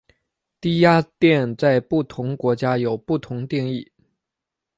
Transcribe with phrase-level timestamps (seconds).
[0.59, 3.91] 低压电在不同国家有不同定义。